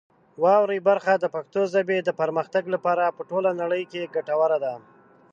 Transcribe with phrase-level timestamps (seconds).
[0.41, 4.73] واورئ برخه د پښتو ژبې د پرمختګ لپاره په ټوله نړۍ کې ګټوره ده.